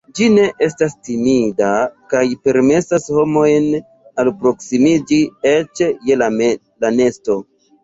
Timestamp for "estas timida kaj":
0.67-2.23